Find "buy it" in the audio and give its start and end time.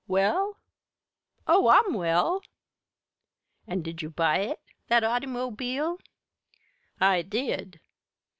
4.09-4.59